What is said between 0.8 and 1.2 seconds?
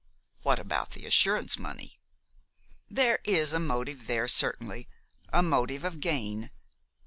the